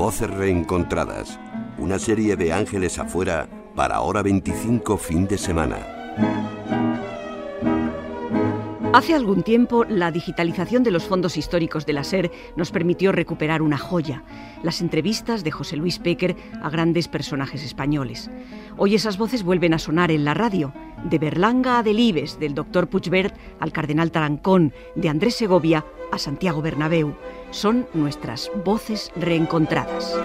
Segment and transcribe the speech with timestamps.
[0.00, 1.38] Voces reencontradas.
[1.76, 5.76] Una serie de ángeles afuera para hora 25 fin de semana.
[8.92, 13.62] Hace algún tiempo, la digitalización de los fondos históricos de la SER nos permitió recuperar
[13.62, 14.24] una joya,
[14.64, 18.28] las entrevistas de José Luis Péquer a grandes personajes españoles.
[18.76, 20.72] Hoy esas voces vuelven a sonar en la radio,
[21.04, 26.60] de Berlanga a Delibes, del doctor Puigvert al cardenal Tarancón, de Andrés Segovia a Santiago
[26.60, 27.14] Bernabéu.
[27.52, 30.18] Son nuestras voces reencontradas.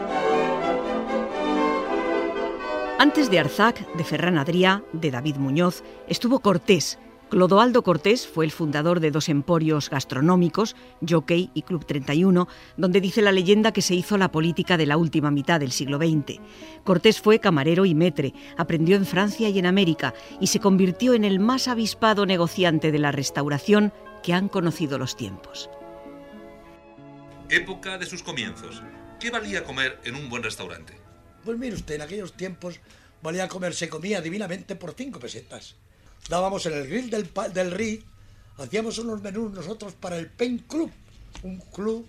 [2.97, 6.97] Antes de Arzac, de Ferran Adrià, de David Muñoz, estuvo Cortés.
[7.29, 10.75] Clodoaldo Cortés fue el fundador de dos emporios gastronómicos,
[11.07, 14.97] Jockey y Club 31, donde dice la leyenda que se hizo la política de la
[14.97, 16.39] última mitad del siglo XX.
[16.83, 21.25] Cortés fue camarero y metre, aprendió en Francia y en América y se convirtió en
[21.25, 25.69] el más avispado negociante de la restauración que han conocido los tiempos.
[27.49, 28.83] Época de sus comienzos.
[29.19, 30.93] ¿Qué valía comer en un buen restaurante?
[31.43, 32.79] Pues mire usted, en aquellos tiempos
[33.23, 35.75] valía comer, se comía divinamente por cinco pesetas.
[36.29, 38.03] Dábamos en el grill del, del RI,
[38.57, 40.91] hacíamos unos menús nosotros para el Paint Club,
[41.43, 42.07] un club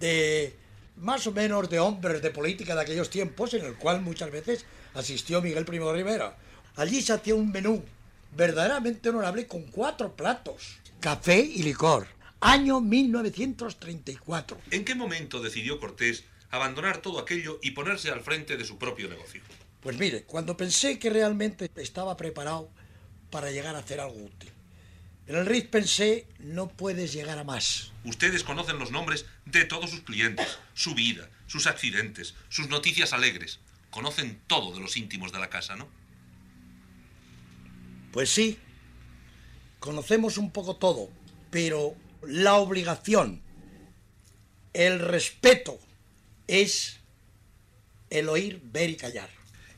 [0.00, 0.56] de
[0.96, 4.64] más o menos de hombres de política de aquellos tiempos, en el cual muchas veces
[4.94, 6.36] asistió Miguel Primo de Rivera.
[6.76, 7.82] Allí se hacía un menú
[8.36, 12.08] verdaderamente honorable con cuatro platos, café y licor.
[12.40, 14.58] Año 1934.
[14.70, 19.08] ¿En qué momento decidió Cortés abandonar todo aquello y ponerse al frente de su propio
[19.08, 19.42] negocio?
[19.80, 22.70] Pues mire, cuando pensé que realmente estaba preparado
[23.30, 24.50] para llegar a hacer algo útil.
[25.26, 27.92] En el RIT pensé, no puedes llegar a más.
[28.04, 33.60] Ustedes conocen los nombres de todos sus clientes, su vida, sus accidentes, sus noticias alegres.
[33.90, 35.86] Conocen todo de los íntimos de la casa, ¿no?
[38.12, 38.58] Pues sí,
[39.80, 41.10] conocemos un poco todo,
[41.50, 43.42] pero la obligación,
[44.72, 45.78] el respeto,
[46.46, 47.00] es
[48.08, 49.28] el oír, ver y callar.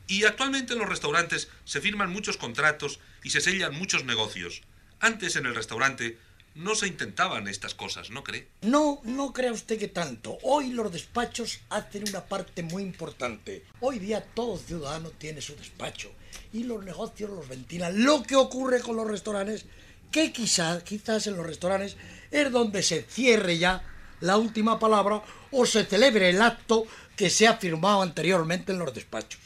[0.07, 4.61] Y actualmente en los restaurantes se firman muchos contratos y se sellan muchos negocios.
[4.99, 6.17] Antes en el restaurante
[6.55, 8.47] no se intentaban estas cosas, ¿no cree?
[8.61, 10.37] No, no crea usted que tanto.
[10.43, 13.63] Hoy los despachos hacen una parte muy importante.
[13.79, 16.11] Hoy día todo ciudadano tiene su despacho
[16.51, 18.03] y los negocios los ventilan.
[18.03, 19.65] Lo que ocurre con los restaurantes,
[20.11, 21.95] que quizás, quizás en los restaurantes
[22.31, 23.83] es donde se cierre ya
[24.19, 26.85] la última palabra o se celebre el acto
[27.15, 29.39] que se ha firmado anteriormente en los despachos.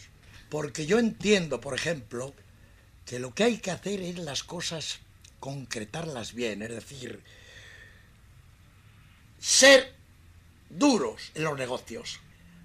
[0.50, 2.34] Porque yo entiendo, por ejemplo,
[3.06, 5.00] que lo que hay que hacer es las cosas
[5.40, 7.22] concretarlas bien, es decir,
[9.40, 9.94] ser
[10.70, 12.20] duros en los negocios.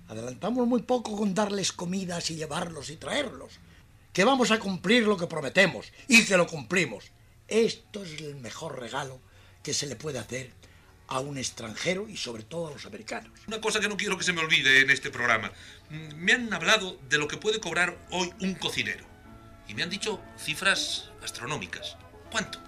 [0.09, 3.55] Adelantamos muy poco con darles comidas y llevarlos y traerlos.
[4.13, 7.13] Que vamos a cumplir lo que prometemos y que lo cumplimos.
[7.47, 9.21] Esto es el mejor regalo
[9.63, 10.53] que se le puede hacer
[11.11, 13.31] a un extranjero y sobre todo a los americanos.
[13.49, 15.51] Una cosa que no quiero que se me olvide en este programa.
[15.91, 19.05] Mm, Me han hablado de lo que puede cobrar hoy un cocinero.
[19.69, 21.97] Y me han dicho cifras astronómicas.
[22.31, 22.59] ¿Cuánto?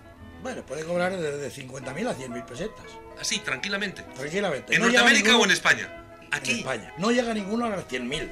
[0.42, 2.84] Bueno, puede cobrar desde 50.000 a 100.000 pesetas.
[3.20, 4.02] Así, tranquilamente.
[4.14, 4.74] Tranquilamente.
[4.74, 6.18] ¿En No Norteamérica ninguno- o en España?
[6.22, 6.52] En Aquí.
[6.60, 6.92] España.
[6.98, 8.28] No llega ninguno a las 100.000.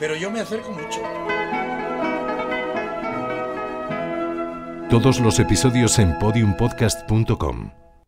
[0.00, 1.00] Pero yo me acerco mucho.
[4.90, 7.72] Todos los episodios en podiumpodcast.com.